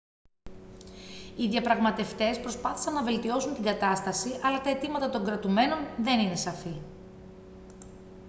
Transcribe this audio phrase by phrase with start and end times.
[1.37, 6.81] οι διαπραγματευτές προσπάθησαν να βελτιώσουν την κατάσταση αλλά τα αιτήματα των κρατουμένων δεν είναι σαφή